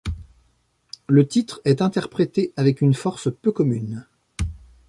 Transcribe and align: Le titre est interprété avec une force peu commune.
Le 1.07 1.27
titre 1.27 1.61
est 1.63 1.79
interprété 1.79 2.53
avec 2.57 2.81
une 2.81 2.95
force 2.95 3.29
peu 3.43 3.51
commune. 3.51 4.07